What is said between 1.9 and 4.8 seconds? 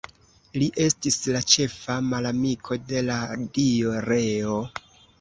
malamiko de la dio Reo.